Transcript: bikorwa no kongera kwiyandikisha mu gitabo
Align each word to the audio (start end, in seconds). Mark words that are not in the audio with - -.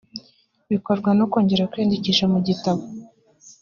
bikorwa 0.71 1.09
no 1.17 1.25
kongera 1.31 1.69
kwiyandikisha 1.71 2.25
mu 2.33 2.39
gitabo 2.47 2.81